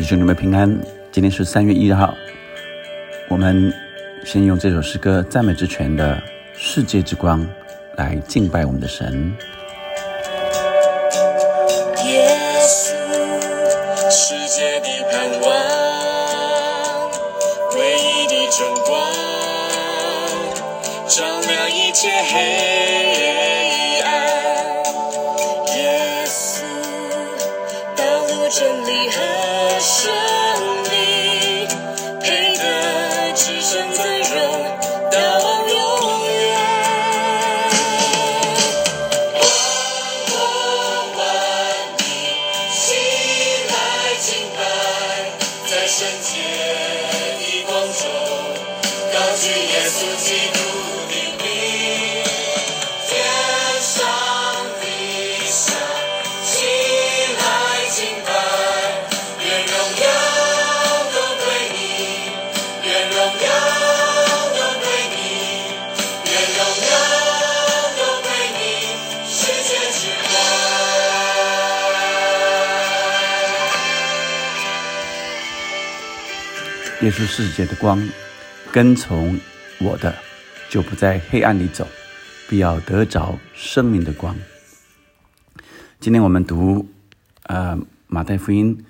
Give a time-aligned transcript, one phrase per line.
[0.00, 0.80] 弟兄姊妹平安，
[1.12, 2.14] 今天是三月一号。
[3.28, 3.70] 我们
[4.24, 6.14] 先用这首诗歌《赞美之泉》的
[6.56, 7.42] 《世界之光》
[7.98, 9.30] 来敬拜我们的神。
[12.06, 12.94] 耶稣，
[14.10, 17.10] 世界的盼望，
[17.74, 18.98] 唯一的真光，
[21.08, 22.69] 照亮一切黑
[77.02, 77.98] 耶稣世界的光，
[78.70, 79.40] 跟从
[79.78, 80.14] 我的，
[80.68, 81.88] 就不在黑暗里走，
[82.46, 84.36] 必要得着生命的光。
[85.98, 86.90] 今天我们读
[87.44, 88.84] 呃马太福音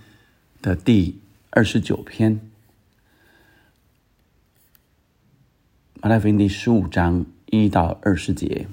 [0.61, 2.41] 的第二十九篇，
[6.03, 8.67] 马太福音第十五章一到二十节。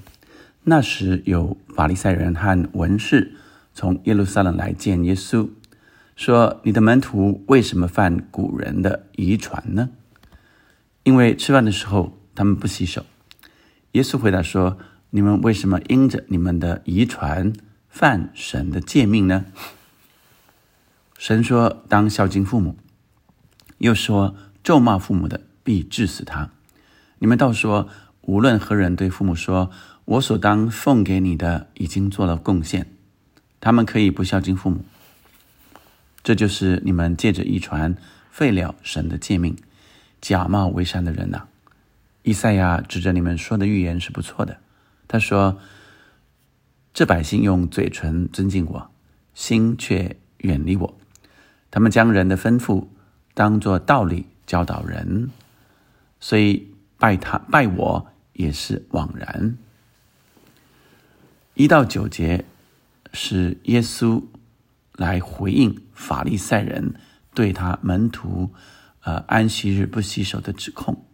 [0.64, 3.36] 那时有法利赛人和文士
[3.72, 5.48] 从耶路撒冷来见耶稣，
[6.18, 9.90] 说：“你的门徒为什么犯古人的遗传呢？
[11.04, 13.06] 因为吃饭的时候他们不洗手。”
[13.92, 14.78] 耶稣回答说
[15.10, 17.52] ：“你们为什么因着你们的遗传
[17.88, 19.44] 犯神的诫命呢？
[21.16, 22.76] 神说当孝敬父母，
[23.78, 24.34] 又说
[24.64, 26.50] 咒骂父母的必治死他。
[27.20, 27.88] 你们倒说，
[28.22, 29.70] 无论何人对父母说
[30.04, 32.90] ：‘我所当奉给你的已经做了贡献’，
[33.60, 34.84] 他们可以不孝敬父母。
[36.28, 37.96] 这就是你们借着遗传
[38.30, 39.56] 废了神的诫命，
[40.20, 41.48] 假冒为善的人呐、
[42.22, 44.58] 以赛亚指着你们说的预言是不错的。
[45.06, 45.58] 他说
[46.92, 48.90] ：“这百姓用嘴唇尊敬我，
[49.32, 50.98] 心却远离我。
[51.70, 52.88] 他们将人的吩咐
[53.32, 55.30] 当作道理教导人，
[56.20, 56.68] 所以
[56.98, 59.56] 拜他拜我也是枉然。”
[61.56, 62.44] 一到九节
[63.14, 64.22] 是耶稣
[64.92, 66.94] 来回应法利赛人
[67.34, 68.52] 对他门徒
[69.02, 71.04] 呃安息日不洗手的指控。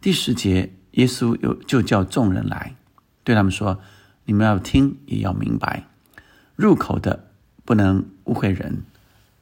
[0.00, 2.74] 第十节，耶稣又就叫众人来，
[3.22, 3.80] 对他们说
[4.26, 5.84] ：“你们要听，也要明白。
[6.56, 7.30] 入口的
[7.64, 8.82] 不能误会人，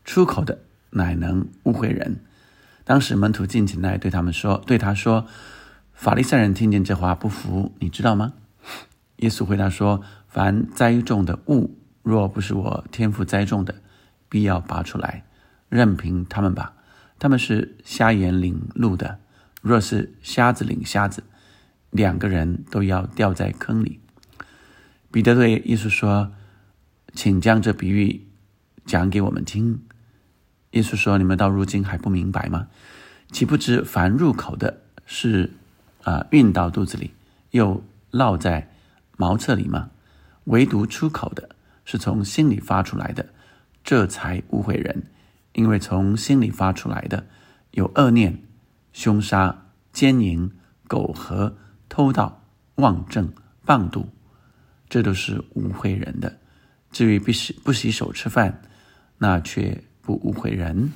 [0.04, 0.60] 出口的
[0.90, 2.20] 乃能误会人。”
[2.84, 5.26] 当时门徒进前来对他们说：“对他说，
[5.94, 8.34] 法利赛人听见这话不服，你知道吗？”
[9.16, 13.76] 耶稣回答说：“凡栽种的物，若不是我天父栽种的，
[14.32, 15.26] 必要拔出来，
[15.68, 16.72] 任凭他们吧。
[17.18, 19.18] 他们是瞎眼领路的。”
[19.60, 21.22] 若是瞎子领瞎子，
[21.90, 24.00] 两个人都要掉在坑里。
[25.10, 26.32] 彼得对耶稣说
[27.14, 28.26] ：“请将这比喻
[28.86, 29.82] 讲给我们听。”
[30.72, 32.68] 耶稣说：“你们到如今还不明白吗？
[33.30, 35.52] 岂不知凡入口的是
[36.02, 37.12] 啊运到肚子里，
[37.50, 38.68] 又落在
[39.16, 39.90] 茅厕里吗？
[40.46, 41.50] 唯独出口的
[41.84, 43.26] 是从心里发出来的，
[43.82, 45.02] 这才污秽人，
[45.52, 47.26] 因为从心里发出来的
[47.72, 48.42] 有恶念。”
[48.92, 50.52] 凶杀、奸淫、
[50.86, 51.56] 苟合、
[51.88, 52.44] 偷盗、
[52.74, 53.32] 妄政、
[53.64, 54.06] 谤赌，
[54.86, 56.38] 这都是污秽人的。
[56.90, 58.60] 至于不洗不洗手吃饭，
[59.16, 60.92] 那却不污秽人。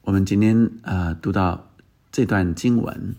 [0.00, 1.68] 我们今天啊、呃、读到
[2.10, 3.14] 这段经文，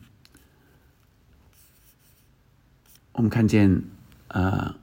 [3.11, 3.83] 我们看见
[4.29, 4.75] 啊、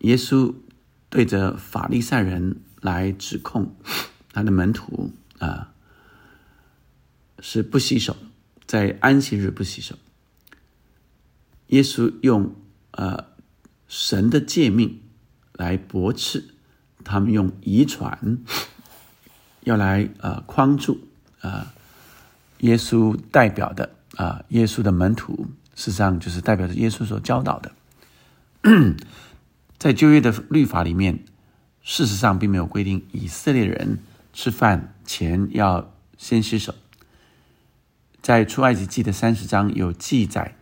[0.00, 0.54] 耶稣
[1.08, 3.74] 对着法利赛人来指控。
[4.30, 5.72] 他的门徒啊
[7.40, 8.16] 是不洗手，
[8.66, 9.96] 在安息日不洗手。
[11.68, 12.54] 耶稣用
[12.92, 13.26] 呃
[13.88, 15.00] 神的诫命
[15.54, 16.54] 来驳斥
[17.02, 18.38] 他们用遗传
[19.64, 21.00] 要来呃框住
[21.40, 21.74] 啊
[22.60, 27.72] 耶稣代表的啊耶稣的门徒，事实上就是代表着耶稣所教导的。
[29.78, 31.24] 在旧约的律法里面，
[31.82, 33.98] 事实上并没有规定以色列人。
[34.30, 36.74] 吃饭前要先洗手。
[38.22, 40.54] 在出埃及记的三十章有记载，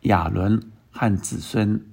[0.00, 1.86] 亚伦和子孙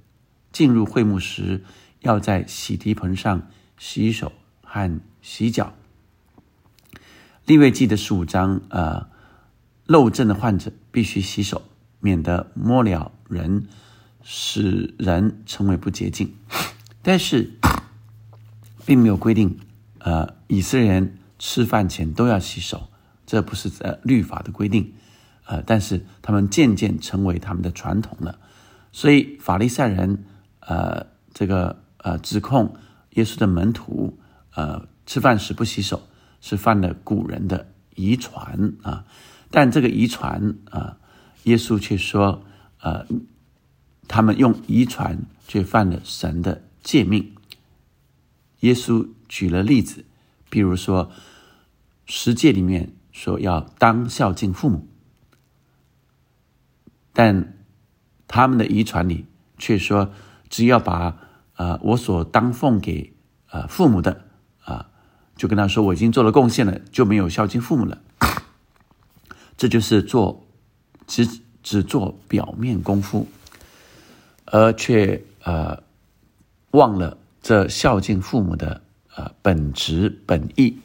[0.51, 1.63] 进入会幕时，
[2.00, 4.31] 要在洗涤盆上洗手
[4.63, 5.73] 和洗脚。
[7.45, 9.07] 利未记的十五章，呃，
[9.85, 11.62] 漏症的患者必须洗手，
[12.00, 13.68] 免得摸了人，
[14.29, 16.35] 使人成为不洁净。
[17.01, 17.50] 但是，
[18.85, 19.57] 并没有规定，
[20.00, 22.89] 呃，以色列人吃饭前都要洗手，
[23.25, 24.94] 这不是呃律法的规定，
[25.45, 28.38] 呃，但是他们渐渐成为他们的传统了。
[28.91, 30.25] 所以法利赛人，
[30.59, 32.75] 呃，这个呃指控
[33.12, 34.19] 耶稣的门徒，
[34.53, 36.01] 呃，吃饭时不洗手。
[36.39, 39.03] 是犯了古人的遗传啊，
[39.50, 40.95] 但这个遗传啊，
[41.45, 42.44] 耶稣却说，
[42.80, 43.03] 呃，
[44.07, 47.33] 他们用遗传却犯了神的诫命。
[48.62, 50.06] 耶稣举了例子，
[50.50, 51.12] 比如说
[52.06, 54.88] 十诫里面说要当孝敬父母，
[57.13, 57.57] 但
[58.27, 59.25] 他们的遗传里
[59.57, 60.12] 却说，
[60.50, 61.18] 只要把
[61.56, 63.13] 呃我所当奉给
[63.50, 64.25] 呃父母的
[64.63, 64.89] 啊。
[65.36, 68.01] 就跟他说：“我已经做了贡献了，就没有孝敬父母了。
[69.56, 70.48] 这就是做
[71.06, 71.30] 只
[71.62, 73.27] 只做表面功夫，
[74.47, 75.81] 而却呃
[76.71, 78.81] 忘了这孝敬父母的
[79.15, 80.79] 呃本职本意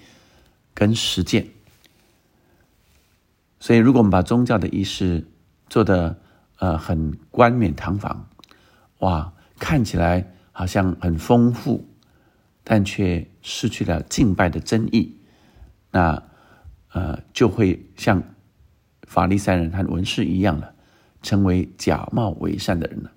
[0.75, 1.49] 跟实践。
[3.59, 5.27] 所以，如果我们把宗教的仪式
[5.69, 6.19] 做的
[6.59, 8.29] 呃很冠冕堂皇，
[8.99, 11.85] 哇，看起来好像很丰富。”
[12.65, 15.17] 但却失去了敬拜的真意，
[15.91, 16.23] 那
[16.93, 18.23] 呃就会像
[19.03, 20.73] 法利赛人和文士一样了，
[21.23, 23.11] 成为假冒伪善的人了。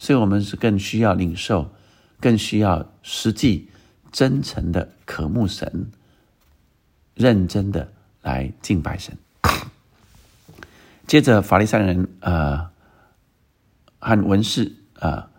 [0.00, 1.70] 所以，我们是更需要领受，
[2.18, 3.68] 更需要实际、
[4.10, 5.92] 真诚的渴慕神，
[7.14, 7.92] 认真的
[8.22, 9.16] 来敬拜神。
[11.06, 12.68] 接着，法利赛人呃
[14.00, 15.30] 和文士啊，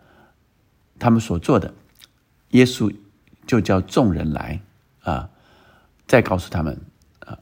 [0.98, 1.74] 他们所做的，
[2.52, 2.90] 耶稣。
[3.44, 4.60] 就叫众人来
[5.02, 5.28] 啊，
[6.06, 6.80] 再告诉他们
[7.18, 7.36] 啊。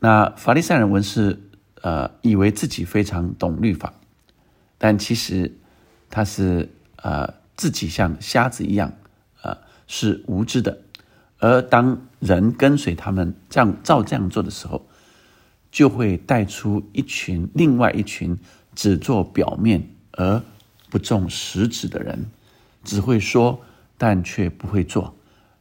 [0.00, 1.40] 那法利赛人文士
[1.82, 3.94] 呃，以为自己非常懂律法，
[4.76, 5.56] 但其实
[6.14, 6.70] 他是
[7.02, 8.92] 呃自己像瞎子一样
[9.42, 9.58] 呃，
[9.88, 10.78] 是无知的。
[11.38, 14.86] 而当人跟随他们这样照这样做的时候，
[15.72, 18.38] 就会带出一群另外一群
[18.76, 20.40] 只做表面而
[20.88, 22.26] 不重实质的人，
[22.84, 23.60] 只会说。
[23.96, 25.14] 但却不会做，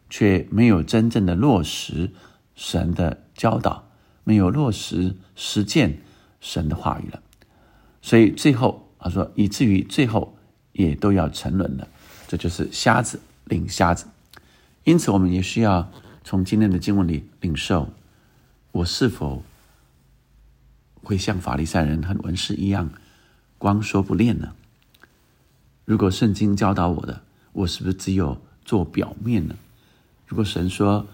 [0.10, 2.10] 却没有真正的落实
[2.56, 3.88] 神的教导，
[4.24, 6.02] 没有落实实践
[6.42, 7.22] 神的话语了。
[8.02, 10.36] 所以最后他说，以至于最后
[10.74, 11.88] 也都要沉沦了。
[12.28, 14.06] 这就是瞎子领瞎子。
[14.84, 15.90] 因此，我们也需要
[16.24, 17.90] 从今天的经文里领受：
[18.72, 19.44] 我是否
[21.02, 22.92] 会像法利赛人和文士一样，
[23.58, 24.54] 光说不练呢？
[25.86, 27.22] 如果圣经教导我的。
[27.56, 29.56] 我是不是只有做表面呢？
[30.26, 31.06] 如果神说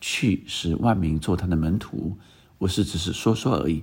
[0.00, 2.16] 去使万民做他的门徒，
[2.58, 3.82] 我是只是说说而已，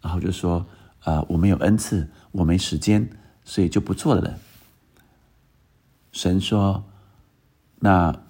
[0.00, 0.64] 然后就说
[1.04, 3.06] 呃我没有恩赐，我没时间，
[3.44, 4.38] 所以就不做了。
[6.12, 6.84] 神说，
[7.80, 8.22] 那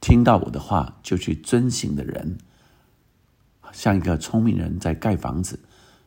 [0.00, 2.38] 听到我的话就去遵行的人，
[3.72, 5.58] 像一个聪明人在盖房子，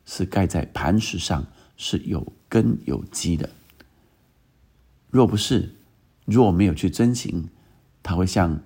[0.06, 1.46] 是盖在磐石上，
[1.76, 3.50] 是有根有基的。
[5.10, 5.74] 若不是。
[6.26, 7.50] 若没有去遵行，
[8.02, 8.60] 他会像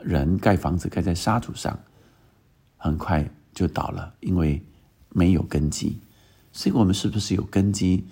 [0.00, 1.78] 人盖房子盖在沙土上，
[2.76, 4.60] 很快就倒了，因为
[5.10, 6.00] 没有根基。
[6.52, 8.08] 所以，我们是不是有根基？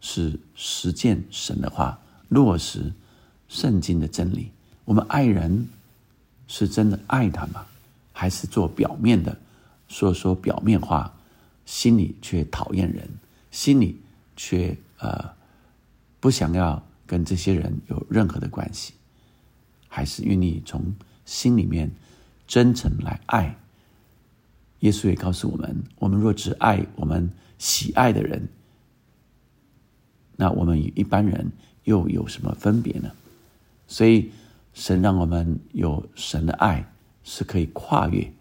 [0.00, 2.01] 是实践神的话，
[2.32, 2.92] 落实
[3.48, 4.50] 圣经的真理。
[4.84, 5.68] 我们爱人
[6.48, 7.64] 是真的爱他吗？
[8.12, 9.36] 还是做表面的，
[9.88, 11.14] 说说表面话，
[11.64, 13.08] 心里却讨厌人，
[13.50, 14.00] 心里
[14.36, 15.32] 却呃
[16.18, 16.82] 不想要。
[17.04, 18.94] 跟这些人有任何的关系，
[19.86, 20.94] 还是愿意从
[21.26, 21.90] 心里面
[22.46, 23.54] 真诚来爱。
[24.78, 28.48] 耶稣也告诉我们：，我们若只爱我们喜爱的人，
[30.36, 31.52] 那我们与一般人
[31.84, 33.10] 又有什么分别呢？
[33.86, 34.30] 所以，
[34.72, 36.90] 神让我们有神的爱，
[37.24, 38.32] 是可以跨越、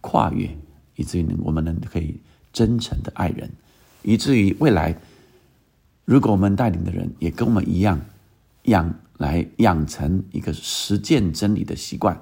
[0.00, 0.56] 跨越，
[0.96, 2.20] 以至于我们能可以
[2.52, 3.50] 真诚的爱人，
[4.02, 4.96] 以至于未来。
[6.04, 7.98] 如果我们带领的人也跟我们一样，
[8.64, 12.20] 养来养成一个实践真理的习惯，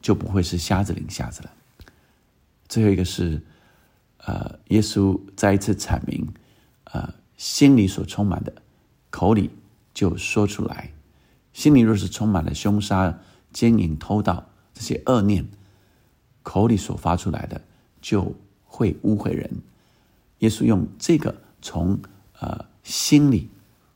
[0.00, 1.52] 就不会是瞎子领瞎子了。
[2.68, 3.40] 最后一个是，
[4.24, 6.26] 呃，耶稣再一次阐明，
[6.84, 8.52] 呃，心里所充满的，
[9.08, 9.48] 口里
[9.94, 10.92] 就说出来。
[11.54, 13.18] 心里若是充满了凶杀、
[13.50, 15.48] 奸淫、偷盗这些恶念，
[16.42, 17.62] 口里所发出来的
[18.02, 18.34] 就
[18.66, 19.50] 会污秽人。
[20.40, 21.34] 耶稣用这个。
[21.60, 21.98] 从
[22.38, 23.50] 呃心里，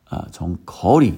[0.06, 1.14] 啊从口里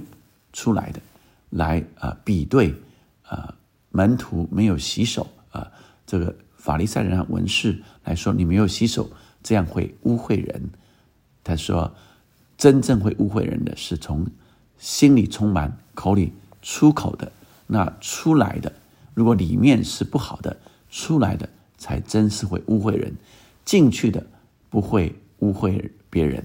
[0.52, 1.00] 出来的
[1.48, 2.74] 来啊比对
[3.22, 3.56] 啊
[3.88, 5.72] 门徒没有洗手啊，
[6.06, 9.08] 这个法利赛人文士来说你没有洗手，
[9.42, 10.68] 这样会污秽人。
[11.42, 11.94] 他说，
[12.56, 14.26] 真正会误会人的是从
[14.78, 16.32] 心里充满、口里
[16.62, 17.30] 出口的，
[17.66, 18.72] 那出来的，
[19.14, 20.56] 如果里面是不好的，
[20.90, 23.14] 出来的才真是会误会人，
[23.64, 24.24] 进去的
[24.70, 26.44] 不会误会别人。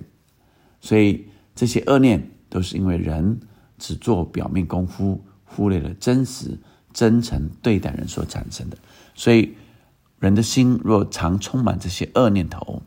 [0.82, 1.26] 所以
[1.56, 3.40] 这些恶念都是因为人
[3.78, 6.58] 只做表面功夫，忽略了真实、
[6.94, 8.78] 真诚对待人所产生的。
[9.14, 9.54] 所以
[10.20, 12.82] 人的心若常充满这些恶念头，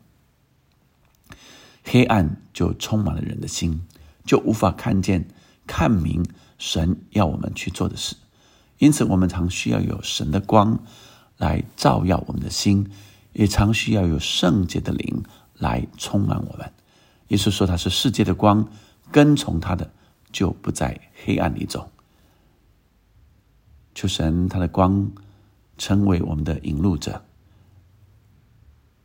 [1.85, 3.83] 黑暗就充满了人的心，
[4.25, 5.27] 就无法看见、
[5.67, 6.25] 看明
[6.59, 8.15] 神要我们去做的事。
[8.79, 10.79] 因此，我们常需要有神的光
[11.39, 12.89] 来照耀我们的心，
[13.33, 15.25] 也常需要有圣洁的灵
[15.59, 16.73] 来充满我们。
[17.29, 18.69] 耶稣说他是世界的光，
[19.11, 19.91] 跟从他的
[20.31, 21.91] 就不在黑暗里走。
[23.93, 25.11] 求神他的光
[25.77, 27.25] 成为我们的引路者，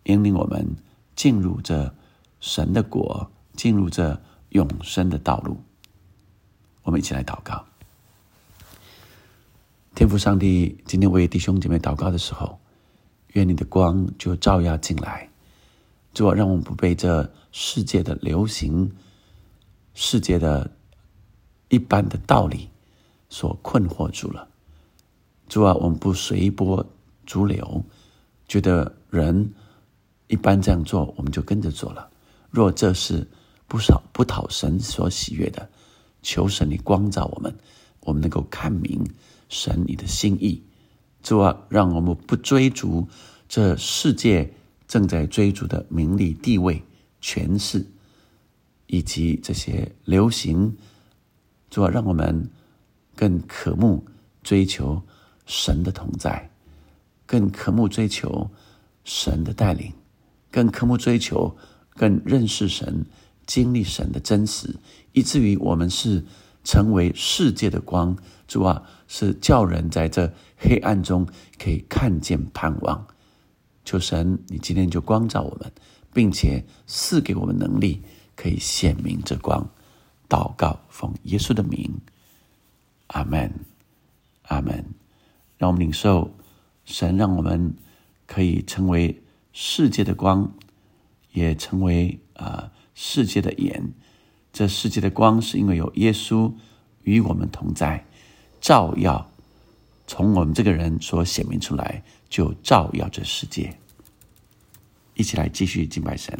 [0.04, 0.76] 引领我们
[1.16, 1.92] 进入这
[2.40, 4.22] 神的国，进入这
[4.52, 5.58] 永生的道路。
[6.84, 7.66] 我们一起来祷告。
[9.94, 12.60] 天父上帝，今天为弟兄姐妹祷告的时候，
[13.34, 15.28] 愿你的光就照耀进来。
[16.14, 18.96] 主啊，让我们不被这世界的流行、
[19.96, 20.72] 世界的
[21.70, 22.70] 一般的道理
[23.28, 24.48] 所困惑住了。
[25.50, 26.86] 主啊，我们不随波
[27.26, 27.84] 逐流，
[28.48, 29.52] 觉得人
[30.28, 32.10] 一般这样做，我们就跟着做了。
[32.50, 33.28] 若这是
[33.68, 35.70] 不少不讨神所喜悦的，
[36.22, 37.56] 求神你光照我们，
[38.02, 39.06] 我们能够看明
[39.50, 40.64] 神你的心意。
[41.22, 43.08] 主啊，让我们不追逐
[43.48, 44.54] 这世界。
[44.88, 46.82] 正在追逐的名利、地位、
[47.20, 47.86] 权势，
[48.86, 50.78] 以及这些流行，
[51.70, 52.50] 主要让我们
[53.14, 54.06] 更渴慕
[54.44, 55.02] 追求
[55.46, 56.50] 神的同在，
[57.26, 58.50] 更渴慕追求
[59.04, 59.92] 神的带领，
[60.50, 61.54] 更渴慕追求
[61.90, 63.06] 更认识神、
[63.48, 64.76] 经历神的真实，
[65.14, 66.24] 以至于我们是
[66.64, 68.16] 成为世界的光。
[68.48, 71.28] 主啊，是叫人在这黑暗中
[71.58, 73.08] 可以看见盼望。
[73.84, 75.72] 求神，你今天就光照我们，
[76.14, 78.02] 并且赐给我们能力，
[78.36, 79.70] 可以显明这光。
[80.30, 82.00] 祷告，奉耶稣的名，
[83.08, 83.54] 阿门，
[84.44, 84.86] 阿门。
[85.58, 86.32] 让我们领受
[86.86, 87.74] 神，让我们
[88.26, 90.54] 可以成为世界的光，
[91.32, 93.94] 也成为啊世界的盐。
[94.52, 96.52] 这世界的光是因为有耶稣
[97.04, 98.04] 与我们同在，
[98.60, 99.30] 照耀。
[100.08, 103.78] 从我们这个人所显明出来，就照耀这世界。
[105.14, 106.36] 一起来继续敬拜神。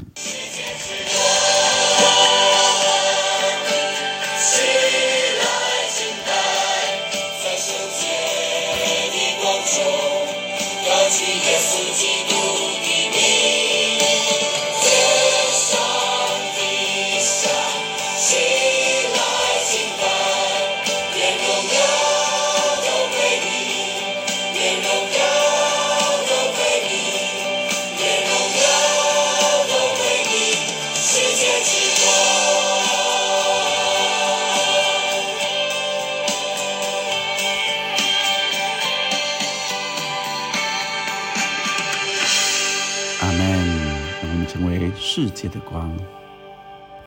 [45.18, 45.92] 世界的光。